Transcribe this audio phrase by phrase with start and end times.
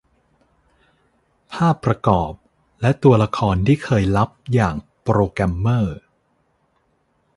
[1.53, 2.31] ภาพประกอบ
[2.81, 5.97] และตัวละครที่เคยลับอย่างโปรแกรมเมอร์